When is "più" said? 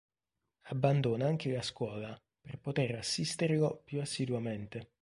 3.85-4.01